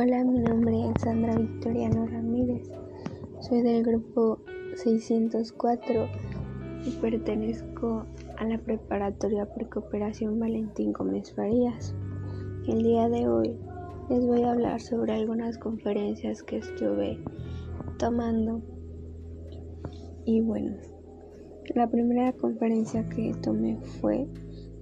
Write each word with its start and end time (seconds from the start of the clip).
Hola, 0.00 0.22
mi 0.22 0.38
nombre 0.38 0.76
es 0.90 1.02
Sandra 1.02 1.36
Victoriano 1.36 2.06
Ramírez. 2.06 2.70
Soy 3.40 3.62
del 3.62 3.82
grupo 3.82 4.38
604 4.76 6.08
y 6.86 6.90
pertenezco 7.00 8.06
a 8.36 8.44
la 8.44 8.58
preparatoria 8.58 9.44
por 9.46 9.68
cooperación 9.68 10.38
Valentín 10.38 10.92
Gómez 10.92 11.34
Farías. 11.34 11.96
El 12.68 12.84
día 12.84 13.08
de 13.08 13.26
hoy 13.26 13.58
les 14.08 14.24
voy 14.24 14.42
a 14.44 14.52
hablar 14.52 14.80
sobre 14.80 15.14
algunas 15.14 15.58
conferencias 15.58 16.44
que 16.44 16.58
estuve 16.58 17.18
tomando. 17.98 18.62
Y 20.24 20.42
bueno, 20.42 20.76
la 21.74 21.90
primera 21.90 22.32
conferencia 22.34 23.08
que 23.08 23.34
tomé 23.42 23.80
fue 24.00 24.28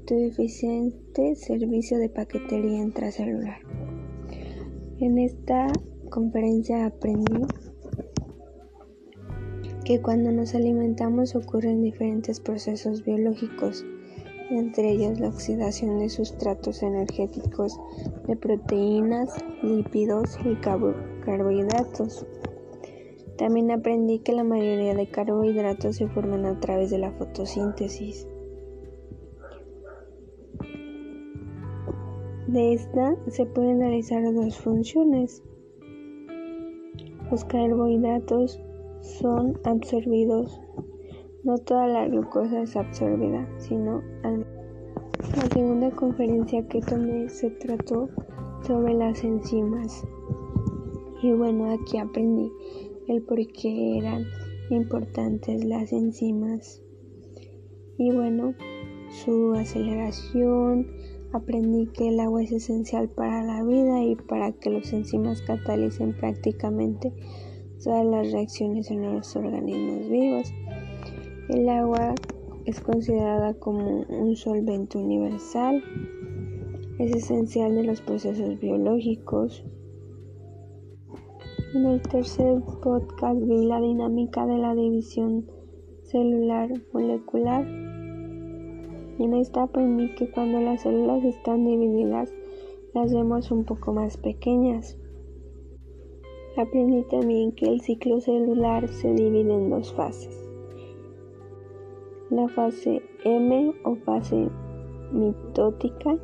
Tu 0.07 0.13
eficiente 0.13 1.35
servicio 1.37 1.97
de 1.97 2.11
paquetería 2.11 2.83
intracelular. 2.83 3.61
En 4.99 5.19
esta 5.19 5.71
conferencia 6.09 6.87
aprendí 6.87 7.43
que 9.85 10.01
cuando 10.01 10.33
nos 10.33 10.55
alimentamos 10.55 11.37
ocurren 11.37 11.83
diferentes 11.83 12.41
procesos 12.41 13.05
biológicos, 13.05 13.85
entre 14.49 14.93
ellos 14.93 15.21
la 15.21 15.29
oxidación 15.29 15.99
de 15.99 16.09
sustratos 16.09 16.83
energéticos 16.83 17.79
de 18.27 18.37
proteínas, 18.37 19.29
lípidos 19.63 20.39
y 20.47 20.55
carbohidratos. 20.57 22.27
También 23.37 23.71
aprendí 23.73 24.21
que 24.21 24.33
la 24.33 24.45
mayoría 24.45 24.95
de 24.95 25.11
carbohidratos 25.11 25.97
se 25.97 26.09
forman 26.09 26.47
a 26.47 26.59
través 26.59 26.91
de 26.91 26.99
la 26.99 27.13
fotosíntesis. 27.13 28.27
De 32.47 32.75
esta 32.75 33.17
se 33.27 33.45
pueden 33.45 33.81
realizar 33.81 34.23
dos 34.33 34.57
funciones. 34.59 35.43
Los 37.29 37.45
carbohidratos 37.45 38.61
son 39.01 39.59
absorbidos. 39.65 40.61
No 41.43 41.59
toda 41.59 41.89
la 41.89 42.07
glucosa 42.07 42.63
es 42.63 42.77
absorbida, 42.77 43.49
sino 43.59 44.01
al... 44.23 44.47
La 45.37 45.43
segunda 45.53 45.91
conferencia 45.91 46.67
que 46.69 46.81
tomé 46.81 47.29
se 47.29 47.51
trató 47.51 48.09
sobre 48.63 48.95
las 48.95 49.25
enzimas. 49.25 50.07
Y 51.23 51.33
bueno, 51.33 51.73
aquí 51.73 51.99
aprendí 51.99 52.53
el 53.09 53.23
por 53.23 53.45
qué 53.49 53.99
eran 53.99 54.25
importantes 54.71 55.65
las 55.65 55.93
enzimas. 55.93 56.81
Y 57.99 58.13
bueno, 58.13 58.55
su 59.09 59.53
aceleración, 59.55 60.87
Aprendí 61.33 61.87
que 61.89 62.09
el 62.09 62.21
agua 62.21 62.43
es 62.43 62.53
esencial 62.53 63.09
para 63.09 63.43
la 63.43 63.63
vida 63.65 64.03
y 64.03 64.17
para 64.17 64.53
que 64.53 64.71
los 64.71 64.93
enzimas 64.93 65.43
catalicen 65.43 66.17
prácticamente 66.17 67.13
todas 67.83 68.07
las 68.07 68.33
reacciones 68.33 68.91
en 68.91 69.15
los 69.15 69.35
organismos 69.37 70.09
vivos. 70.09 70.53
El 71.49 71.69
agua 71.69 72.15
es 72.65 72.81
considerada 72.81 73.55
como 73.55 74.03
un 74.03 74.35
solvente 74.37 74.99
universal, 74.99 75.83
es 76.99 77.15
esencial 77.15 77.75
de 77.75 77.85
los 77.85 78.01
procesos 78.01 78.59
biológicos. 78.59 79.65
En 81.75 81.87
el 81.87 82.01
tercer 82.03 82.61
podcast 82.83 83.41
vi 83.41 83.67
la 83.67 83.81
dinámica 83.81 84.47
de 84.47 84.59
la 84.59 84.75
división 84.75 85.47
celular 86.03 86.71
molecular 86.93 87.86
en 89.19 89.35
esta 89.35 89.69
que 89.69 90.31
cuando 90.31 90.61
las 90.61 90.83
células 90.83 91.25
están 91.25 91.65
divididas, 91.65 92.33
las 92.95 93.13
vemos 93.13 93.51
un 93.51 93.65
poco 93.65 93.93
más 93.93 94.17
pequeñas. 94.17 94.99
Aprendí 96.57 97.03
también 97.05 97.53
que 97.53 97.67
el 97.67 97.81
ciclo 97.81 98.21
celular 98.21 98.89
se 98.89 99.13
divide 99.13 99.53
en 99.53 99.71
dos 99.71 99.93
fases. 99.93 100.43
La 102.31 102.49
fase 102.49 103.03
M 103.25 103.75
o 103.85 103.95
fase 103.97 104.49
mitótica 105.13 106.17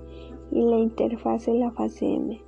y 0.50 0.62
la 0.62 0.78
interfase 0.78 1.54
la 1.54 1.70
fase 1.70 2.06
M. 2.06 2.41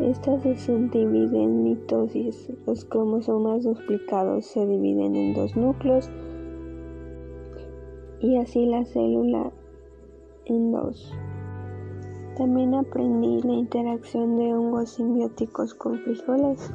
Esta 0.00 0.40
se 0.40 0.56
subdivide 0.56 1.42
en 1.42 1.62
mitosis. 1.62 2.52
Los 2.66 2.84
cromosomas 2.84 3.62
duplicados 3.62 4.46
se 4.46 4.66
dividen 4.66 5.14
en 5.14 5.34
dos 5.34 5.56
núcleos 5.56 6.10
y 8.20 8.36
así 8.36 8.66
la 8.66 8.84
célula 8.84 9.52
en 10.46 10.72
dos. 10.72 11.12
También 12.36 12.74
aprendí 12.74 13.40
la 13.42 13.52
interacción 13.52 14.36
de 14.36 14.52
hongos 14.54 14.90
simbióticos 14.90 15.72
con 15.74 15.98
frijoles. 16.00 16.72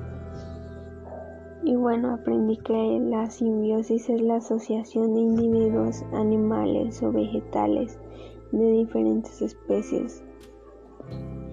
Y 1.65 1.75
bueno, 1.75 2.13
aprendí 2.13 2.55
que 2.57 2.99
la 3.01 3.29
simbiosis 3.29 4.09
es 4.09 4.21
la 4.21 4.37
asociación 4.37 5.13
de 5.13 5.19
individuos, 5.21 6.03
animales 6.13 7.03
o 7.03 7.11
vegetales 7.11 7.99
de 8.53 8.71
diferentes 8.71 9.41
especies, 9.41 10.23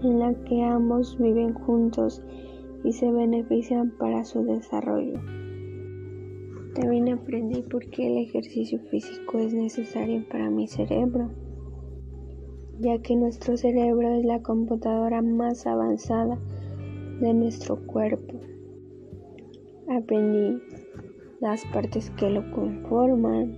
en 0.03 0.21
la 0.21 0.35
que 0.45 0.63
ambos 0.63 1.19
viven 1.19 1.55
juntos 1.55 2.23
y 2.85 2.93
se 2.93 3.11
benefician 3.11 3.91
para 3.99 4.25
su 4.25 4.45
desarrollo. 4.45 5.19
También 6.76 7.09
aprendí 7.09 7.62
por 7.62 7.88
qué 7.88 8.06
el 8.06 8.19
ejercicio 8.19 8.78
físico 8.91 9.38
es 9.38 9.54
necesario 9.54 10.22
para 10.28 10.50
mi 10.50 10.69
cerebro, 10.69 11.31
ya 12.81 12.98
que 12.98 13.16
nuestro 13.16 13.56
cerebro 13.56 14.14
es 14.14 14.26
la 14.26 14.42
computadora 14.42 15.22
más 15.22 15.66
avanzada 15.66 16.38
de 17.22 17.32
nuestro 17.32 17.78
cuerpo. 17.87 18.34
Aprendí 19.88 20.60
las 21.41 21.64
partes 21.72 22.10
que 22.10 22.28
lo 22.28 22.42
conforman 22.50 23.56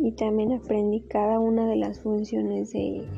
y 0.00 0.10
también 0.16 0.54
aprendí 0.54 1.02
cada 1.02 1.38
una 1.38 1.68
de 1.68 1.76
las 1.76 2.02
funciones 2.02 2.72
de 2.72 2.80
ellas. 2.80 3.16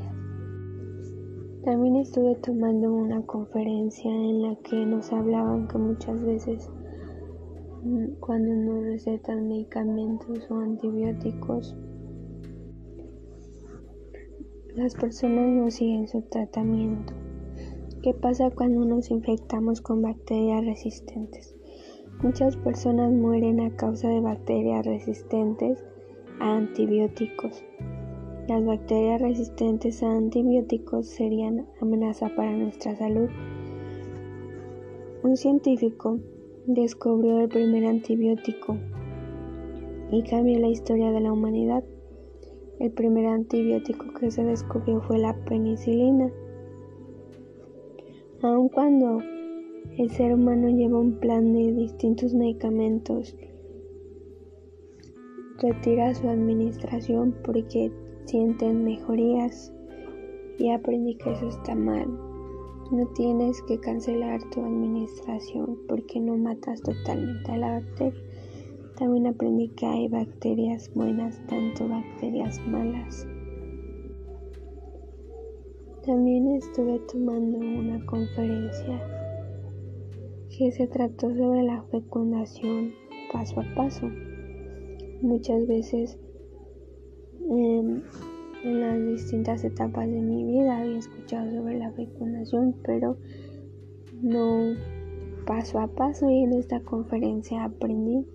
También 1.65 1.97
estuve 1.97 2.35
tomando 2.35 2.93
una 2.93 3.23
conferencia 3.23 4.11
en 4.11 4.43
la 4.43 4.57
que 4.57 4.85
nos 4.85 5.11
hablaban 5.11 5.69
que 5.69 5.79
muchas 5.79 6.23
veces 6.23 6.71
cuando 8.21 8.55
nos 8.55 8.85
recetan 8.85 9.49
medicamentos 9.49 10.51
o 10.51 10.59
antibióticos, 10.59 11.77
las 14.75 14.95
personas 14.95 15.49
no 15.49 15.71
siguen 15.71 16.07
su 16.09 16.23
tratamiento. 16.23 17.13
¿Qué 18.03 18.13
pasa 18.15 18.51
cuando 18.51 18.85
nos 18.85 19.11
infectamos 19.11 19.81
con 19.81 20.03
bacterias 20.03 20.65
resistentes? 20.65 21.55
Muchas 22.23 22.57
personas 22.57 23.13
mueren 23.13 23.61
a 23.61 23.75
causa 23.77 24.09
de 24.09 24.21
bacterias 24.21 24.85
resistentes 24.85 25.85
a 26.41 26.57
antibióticos. 26.57 27.65
Las 28.49 28.65
bacterias 28.65 29.21
resistentes 29.21 30.03
a 30.03 30.17
antibióticos 30.17 31.09
serían 31.09 31.67
amenaza 31.81 32.29
para 32.37 32.53
nuestra 32.53 32.95
salud. 32.97 33.29
Un 35.23 35.37
científico 35.37 36.21
descubrió 36.67 37.41
el 37.41 37.49
primer 37.49 37.85
antibiótico 37.85 38.77
y 40.11 40.23
cambió 40.25 40.59
la 40.59 40.69
historia 40.69 41.13
de 41.13 41.21
la 41.21 41.33
humanidad. 41.33 41.85
El 42.81 42.91
primer 42.91 43.27
antibiótico 43.27 44.13
que 44.19 44.31
se 44.31 44.45
descubrió 44.45 45.01
fue 45.03 45.19
la 45.19 45.35
penicilina. 45.45 46.31
Aun 48.43 48.69
cuando 48.69 49.23
el 49.97 50.11
ser 50.11 50.35
humano 50.35 50.69
lleva 50.69 50.99
un 50.99 51.21
plan 51.21 51.53
de 51.53 51.73
distintos 51.73 52.35
medicamentos, 52.35 53.37
retira 55.61 56.15
su 56.15 56.29
administración 56.29 57.35
porque 57.45 57.93
sienten 58.25 58.85
mejorías 58.85 59.73
y 60.59 60.71
aprendí 60.71 61.15
que 61.15 61.33
eso 61.33 61.49
está 61.49 61.75
mal. 61.75 62.36
No 62.91 63.05
tienes 63.15 63.61
que 63.63 63.81
cancelar 63.81 64.41
tu 64.51 64.65
administración 64.65 65.77
porque 65.89 66.21
no 66.21 66.37
matas 66.37 66.81
totalmente 66.83 67.51
a 67.51 67.57
la 67.57 67.73
bacteria. 67.81 68.23
También 68.97 69.27
aprendí 69.27 69.69
que 69.71 69.87
hay 69.87 70.09
bacterias 70.09 70.89
buenas, 70.95 71.45
tanto 71.49 71.89
bacterias 71.89 72.61
malas. 72.69 73.27
También 76.05 76.47
estuve 76.53 77.01
tomando 77.13 77.59
una 77.59 78.07
conferencia 78.07 79.03
que 80.57 80.71
se 80.71 80.87
trató 80.87 81.35
sobre 81.35 81.65
la 81.65 81.83
fecundación 81.91 82.93
paso 83.33 83.61
a 83.61 83.75
paso. 83.75 84.09
Muchas 85.23 85.67
veces 85.67 86.19
em, 87.51 88.03
en 88.67 88.81
las 88.81 88.99
distintas 88.99 89.63
etapas 89.63 90.07
de 90.09 90.21
mi 90.21 90.45
vida 90.45 90.79
había 90.79 90.99
escuchado 90.99 91.51
sobre 91.53 91.79
la 91.79 91.93
fecundación, 91.93 92.75
pero 92.85 93.17
no 94.21 94.75
paso 95.47 95.79
a 95.79 95.87
paso 95.87 96.29
y 96.29 96.43
en 96.43 96.53
esta 96.55 96.81
conferencia 96.81 97.63
aprendí 97.63 98.27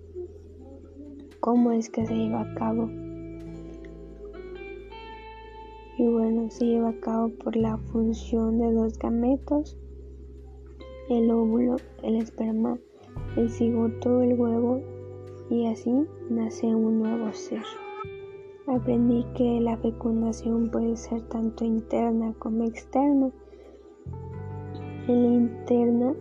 cómo 1.40 1.72
es 1.72 1.90
que 1.90 2.06
se 2.06 2.14
lleva 2.14 2.40
a 2.40 2.54
cabo. 2.54 2.88
Y 5.98 6.08
bueno, 6.08 6.50
se 6.50 6.64
lleva 6.64 6.88
a 6.88 7.00
cabo 7.00 7.28
por 7.28 7.54
la 7.54 7.76
función 7.76 8.58
de 8.58 8.72
dos 8.72 8.98
gametos 8.98 9.76
el 11.10 11.30
óvulo, 11.30 11.76
el 12.02 12.16
esperma, 12.16 12.78
el 13.36 13.50
cigoto, 13.50 14.22
el 14.22 14.40
huevo 14.40 14.80
y 15.50 15.66
así 15.66 15.92
nace 16.30 16.74
un 16.74 17.00
nuevo 17.00 17.30
ser. 17.34 17.62
Aprendí 18.66 19.24
que 19.34 19.60
la 19.60 19.76
fecundación 19.76 20.70
puede 20.70 20.96
ser 20.96 21.22
tanto 21.22 21.64
interna 21.64 22.32
como 22.38 22.64
externa. 22.64 23.30
La 25.08 25.14
interna 25.14 26.14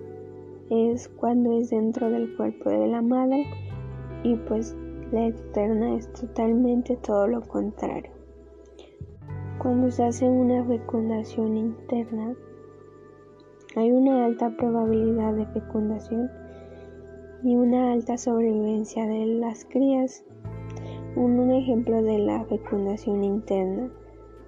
es 0.71 1.07
cuando 1.07 1.59
es 1.59 1.69
dentro 1.69 2.09
del 2.09 2.35
cuerpo 2.35 2.69
de 2.69 2.87
la 2.87 3.01
madre 3.01 3.45
y 4.23 4.35
pues 4.35 4.75
la 5.11 5.27
externa 5.27 5.95
es 5.95 6.11
totalmente 6.13 6.95
todo 6.97 7.27
lo 7.27 7.41
contrario. 7.41 8.11
Cuando 9.59 9.91
se 9.91 10.03
hace 10.03 10.27
una 10.27 10.65
fecundación 10.65 11.57
interna, 11.57 12.33
hay 13.75 13.91
una 13.91 14.25
alta 14.25 14.49
probabilidad 14.57 15.33
de 15.35 15.45
fecundación 15.45 16.31
y 17.43 17.55
una 17.55 17.91
alta 17.91 18.17
sobrevivencia 18.17 19.05
de 19.05 19.25
las 19.27 19.65
crías. 19.65 20.25
Un, 21.13 21.51
ejemplo 21.51 22.01
de 22.01 22.19
la 22.19 22.45
fecundación 22.45 23.25
interna 23.25 23.91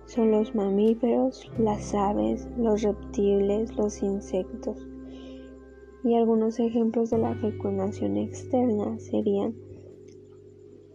son 0.05 0.31
los 0.31 0.55
mamíferos, 0.55 1.51
las 1.57 1.93
aves, 1.93 2.47
los 2.57 2.83
reptiles, 2.83 3.75
los 3.75 4.01
insectos. 4.01 4.87
Y 6.05 6.15
algunos 6.15 6.59
ejemplos 6.59 7.09
de 7.09 7.17
la 7.17 7.35
fecundación 7.35 8.15
externa 8.15 8.97
serían 8.97 9.53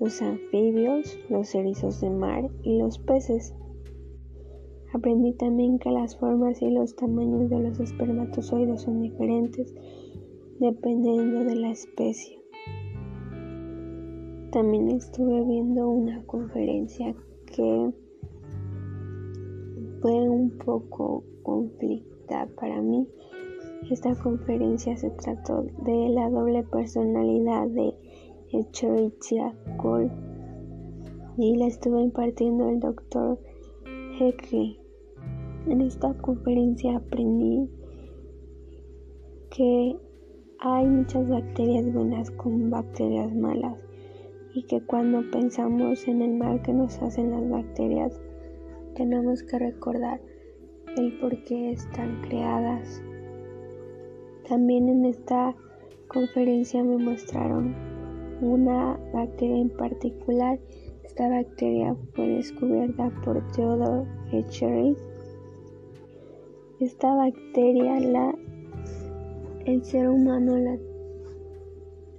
los 0.01 0.23
anfibios, 0.23 1.19
los 1.29 1.55
erizos 1.55 2.01
de 2.01 2.11
mar 2.11 2.51
y 2.63 2.79
los 2.79 2.99
peces. 2.99 3.55
Aprendí 4.95 5.35
también 5.35 5.79
que 5.79 5.91
las 5.91 6.17
formas 6.17 6.63
y 6.63 6.71
los 6.71 6.97
tamaños 6.97 7.51
de 7.51 7.59
los 7.61 7.79
espermatozoides 7.79 8.81
son 8.81 9.03
diferentes 9.03 9.75
dependiendo 10.61 11.45
de 11.45 11.57
la 11.57 11.71
especie. 11.71 12.38
También 14.53 14.89
estuve 14.89 15.45
viendo 15.45 15.89
una 15.91 16.23
conferencia 16.25 17.15
que 17.47 17.93
fue 20.01 20.29
un 20.29 20.51
poco 20.59 21.25
conflicta 21.43 22.49
para 22.61 22.81
mí. 22.81 23.07
Esta 23.91 24.15
conferencia 24.17 24.97
se 24.97 25.11
trató 25.11 25.63
de 25.85 26.09
la 26.11 26.31
doble 26.31 26.63
personalidad 26.65 27.69
de 27.69 27.95
Echerichia 28.53 29.55
Cole 29.77 30.11
y 31.37 31.57
la 31.57 31.67
estuvo 31.67 32.01
impartiendo 32.01 32.69
el 32.69 32.81
doctor 32.81 33.39
en 35.67 35.81
esta 35.81 36.13
conferencia 36.15 36.97
aprendí 36.97 37.71
que 39.51 39.97
hay 40.59 40.87
muchas 40.87 41.29
bacterias 41.29 41.93
buenas 41.93 42.29
como 42.33 42.69
bacterias 42.69 43.33
malas 43.33 43.88
y 44.55 44.63
que 44.65 44.81
cuando 44.81 45.23
pensamos 45.31 46.07
en 46.09 46.23
el 46.23 46.35
mal 46.35 46.63
que 46.63 46.73
nos 46.73 47.01
hacen 47.03 47.31
las 47.31 47.49
bacterias 47.49 48.21
tenemos 48.95 49.43
que 49.43 49.59
recordar 49.59 50.21
el 50.97 51.19
por 51.21 51.45
qué 51.45 51.71
están 51.73 52.23
creadas. 52.23 53.03
También 54.49 54.89
en 54.89 55.05
esta 55.05 55.55
conferencia 56.09 56.83
me 56.83 56.97
mostraron 56.97 57.75
una 58.41 58.99
bacteria 59.13 59.59
en 59.59 59.71
particular 59.71 60.59
esta 61.19 61.31
bacteria 61.31 61.97
fue 62.15 62.29
descubierta 62.29 63.11
por 63.25 63.45
Theodore 63.51 64.09
Echery. 64.31 64.95
Esta 66.79 67.13
bacteria 67.13 67.99
la 67.99 68.35
el 69.65 69.85
ser 69.85 70.09
humano 70.09 70.57
la, 70.57 70.79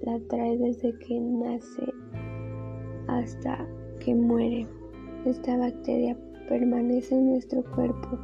la 0.02 0.20
trae 0.28 0.58
desde 0.58 0.92
que 0.98 1.18
nace 1.18 1.94
hasta 3.20 3.66
que 4.04 4.14
muere. 4.14 4.66
Esta 5.24 5.56
bacteria 5.56 6.16
permanece 6.48 7.14
en 7.14 7.30
nuestro 7.30 7.62
cuerpo 7.74 8.18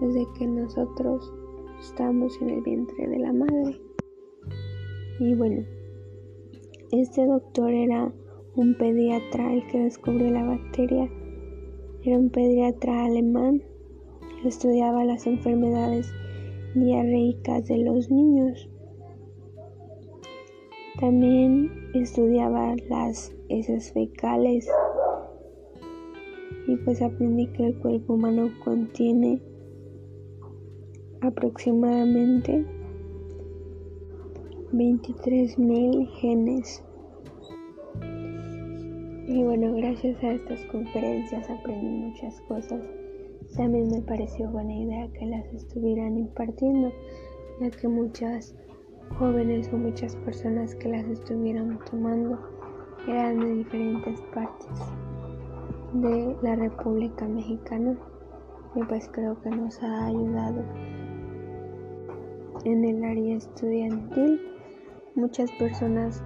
desde 0.00 0.26
que 0.38 0.46
nosotros 0.46 1.32
estamos 1.80 2.36
en 2.40 2.50
el 2.50 2.62
vientre 2.62 3.08
de 3.08 3.18
la 3.18 3.32
madre. 3.32 3.80
Y 5.18 5.34
bueno, 5.34 5.64
este 6.92 7.26
doctor 7.26 7.72
era 7.72 8.12
un 8.54 8.74
pediatra 8.76 9.52
el 9.52 9.66
que 9.66 9.80
descubrió 9.80 10.30
la 10.30 10.44
bacteria. 10.44 11.10
Era 12.04 12.18
un 12.18 12.30
pediatra 12.30 13.06
alemán. 13.06 13.62
Estudiaba 14.44 15.04
las 15.04 15.26
enfermedades 15.26 16.12
diarreicas 16.74 17.66
de 17.66 17.78
los 17.78 18.10
niños. 18.10 18.68
También 21.00 21.70
estudiaba 21.92 22.74
las 22.88 23.30
heces 23.50 23.92
fecales. 23.92 24.66
Y 26.66 26.76
pues 26.76 27.02
aprendí 27.02 27.46
que 27.48 27.66
el 27.66 27.78
cuerpo 27.78 28.14
humano 28.14 28.50
contiene 28.64 29.40
aproximadamente 31.20 32.64
23.000 34.72 36.08
genes. 36.14 36.82
Y 39.28 39.42
bueno, 39.42 39.74
gracias 39.74 40.22
a 40.24 40.32
estas 40.32 40.64
conferencias 40.66 41.50
aprendí 41.50 41.86
muchas 41.86 42.40
cosas. 42.42 42.80
También 43.54 43.90
me 43.90 44.00
pareció 44.00 44.50
buena 44.50 44.74
idea 44.74 45.08
que 45.12 45.26
las 45.26 45.44
estuvieran 45.52 46.16
impartiendo, 46.16 46.90
ya 47.60 47.70
que 47.70 47.86
muchas 47.86 48.54
jóvenes 49.18 49.70
o 49.72 49.76
muchas 49.76 50.16
personas 50.16 50.74
que 50.74 50.88
las 50.88 51.06
estuvieran 51.06 51.78
tomando 51.90 52.38
eran 53.08 53.40
de 53.40 53.54
diferentes 53.54 54.20
partes 54.34 54.78
de 55.92 56.36
la 56.42 56.56
República 56.56 57.26
Mexicana. 57.26 57.96
Y 58.74 58.84
pues 58.84 59.08
creo 59.12 59.40
que 59.40 59.50
nos 59.50 59.82
ha 59.82 60.06
ayudado 60.06 60.62
en 62.64 62.84
el 62.84 63.04
área 63.04 63.36
estudiantil. 63.36 64.40
Muchas 65.14 65.50
personas 65.52 66.22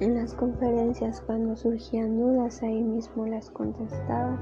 en 0.00 0.16
las 0.16 0.34
conferencias 0.34 1.22
cuando 1.22 1.56
surgían 1.56 2.18
dudas 2.18 2.62
ahí 2.62 2.82
mismo 2.82 3.26
las 3.26 3.50
contestaba. 3.50 4.38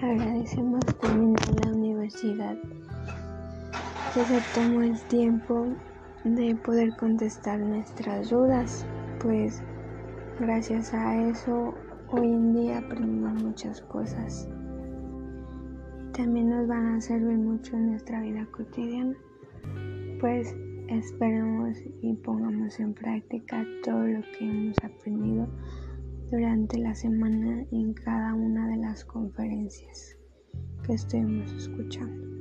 Agradecemos 0.00 0.84
también 1.00 1.34
a 1.36 1.66
la 1.66 1.76
universidad 1.76 2.56
que 4.14 4.24
se 4.24 4.40
tomó 4.54 4.82
el 4.82 4.98
tiempo 5.08 5.66
de 6.24 6.54
poder 6.54 6.96
contestar 6.96 7.58
nuestras 7.58 8.30
dudas, 8.30 8.86
pues 9.20 9.62
gracias 10.40 10.94
a 10.94 11.28
eso 11.28 11.74
hoy 12.08 12.26
en 12.28 12.54
día 12.54 12.78
aprendimos 12.78 13.42
muchas 13.42 13.82
cosas 13.82 14.48
también 16.12 16.48
nos 16.48 16.68
van 16.68 16.94
a 16.94 17.00
servir 17.00 17.36
mucho 17.36 17.76
en 17.76 17.90
nuestra 17.90 18.20
vida 18.20 18.46
cotidiana. 18.52 19.16
Pues 20.20 20.54
Esperamos 20.88 21.78
y 22.02 22.12
pongamos 22.12 22.78
en 22.78 22.92
práctica 22.92 23.66
todo 23.82 24.06
lo 24.06 24.20
que 24.20 24.44
hemos 24.44 24.76
aprendido 24.84 25.48
durante 26.30 26.78
la 26.78 26.94
semana 26.94 27.64
en 27.72 27.94
cada 27.94 28.34
una 28.34 28.68
de 28.68 28.76
las 28.76 29.02
conferencias 29.04 30.18
que 30.84 30.92
estuvimos 30.92 31.50
escuchando. 31.54 32.33